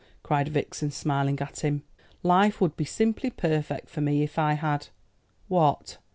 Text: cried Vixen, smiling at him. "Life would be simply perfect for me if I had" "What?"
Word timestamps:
cried 0.23 0.47
Vixen, 0.49 0.89
smiling 0.89 1.39
at 1.41 1.59
him. 1.59 1.83
"Life 2.23 2.59
would 2.59 2.75
be 2.75 2.85
simply 2.85 3.29
perfect 3.29 3.87
for 3.87 4.01
me 4.01 4.23
if 4.23 4.39
I 4.39 4.53
had" 4.53 4.87
"What?" 5.47 5.99